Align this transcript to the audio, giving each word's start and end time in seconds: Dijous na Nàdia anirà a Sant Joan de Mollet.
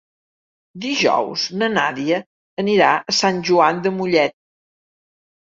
Dijous 0.85 1.43
na 1.63 1.67
Nàdia 1.73 2.21
anirà 2.65 2.89
a 3.03 3.15
Sant 3.19 3.39
Joan 3.51 3.83
de 3.85 3.95
Mollet. 4.01 4.37